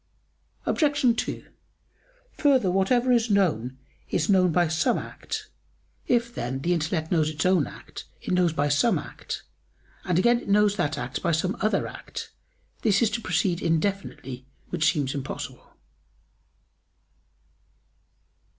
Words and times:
Obj. 0.65 1.15
2: 1.21 1.45
Further, 2.31 2.71
whatever 2.71 3.11
is 3.11 3.29
known 3.29 3.77
is 4.09 4.29
known 4.29 4.51
by 4.51 4.67
some 4.67 4.97
act. 4.97 5.49
If, 6.07 6.33
then, 6.33 6.59
the 6.61 6.73
intellect 6.73 7.11
knows 7.11 7.29
its 7.29 7.45
own 7.45 7.67
act, 7.67 8.05
it 8.19 8.33
knows 8.33 8.49
it 8.49 8.55
by 8.55 8.67
some 8.67 8.97
act, 8.97 9.43
and 10.03 10.17
again 10.17 10.39
it 10.39 10.49
knows 10.49 10.75
that 10.75 10.97
act 10.97 11.21
by 11.21 11.31
some 11.33 11.55
other 11.61 11.85
act; 11.85 12.31
this 12.81 13.03
is 13.03 13.11
to 13.11 13.21
proceed 13.21 13.61
indefinitely, 13.61 14.47
which 14.71 14.91
seems 14.91 15.13
impossible. 15.13 15.75